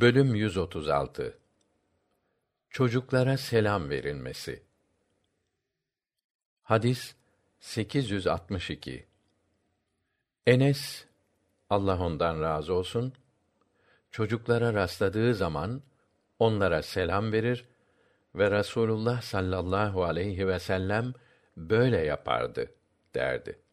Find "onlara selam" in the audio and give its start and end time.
16.38-17.32